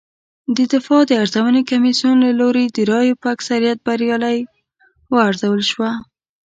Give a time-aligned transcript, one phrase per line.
[0.55, 4.39] د دفاع د ارزونې کمېسیون له لوري د رایو په اکثریت بریالۍ
[5.13, 5.91] وارزول شوه